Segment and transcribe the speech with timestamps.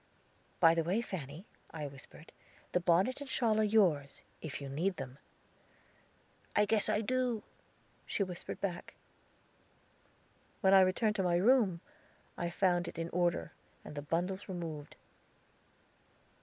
[0.59, 2.31] "By the way, Fanny," I whispered,
[2.71, 5.19] "the bonnet and shawl are yours, if you need them."
[6.55, 7.43] "I guess I do,"
[8.07, 8.95] she whispered back.
[10.61, 11.81] When I returned to my room,
[12.35, 13.53] I found it in order
[13.85, 14.95] and the bundles removed.